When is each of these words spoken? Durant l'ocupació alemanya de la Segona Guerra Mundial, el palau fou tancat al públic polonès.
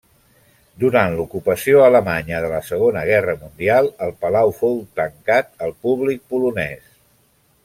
Durant 0.83 1.17
l'ocupació 1.19 1.83
alemanya 1.89 2.39
de 2.45 2.49
la 2.55 2.63
Segona 2.71 3.05
Guerra 3.11 3.37
Mundial, 3.43 3.93
el 4.07 4.17
palau 4.25 4.57
fou 4.63 4.77
tancat 5.03 5.55
al 5.69 5.77
públic 5.87 6.29
polonès. 6.35 6.95